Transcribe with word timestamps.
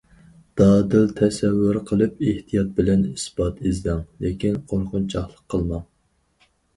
دادىل 0.59 1.03
تەسەۋۋۇر 1.17 1.77
قىلىپ، 1.91 2.23
ئېھتىيات 2.31 2.71
بىلەن 2.79 3.03
ئىسپات 3.09 3.61
ئىزدەڭ، 3.73 3.99
لېكىن 4.25 4.57
قورقۇنچاقلىق 4.73 5.45
قىلماڭ. 5.55 5.85